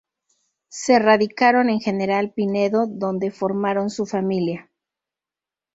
[0.69, 4.71] Se radicaron en General Pinedo donde formaron su familia.